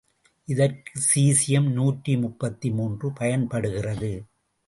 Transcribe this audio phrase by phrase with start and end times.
[0.47, 4.11] இதற்குச் சீசியம் நூற்றி முப்பத்து மூன்று பயன்படுகிறது.